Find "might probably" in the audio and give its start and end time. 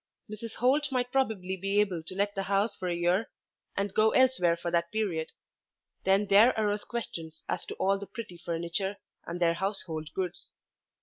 0.91-1.55